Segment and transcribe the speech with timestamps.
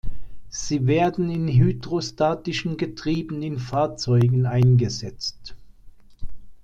[0.49, 5.53] Sie werden in hydrostatischen Getrieben in Fahrzeugen eingesetzt.